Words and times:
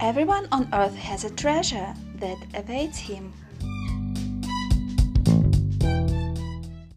Everyone 0.00 0.46
on 0.52 0.68
earth 0.74 0.94
has 0.94 1.24
a 1.24 1.30
treasure 1.30 1.94
that 2.16 2.36
awaits 2.54 2.98
him. 2.98 3.32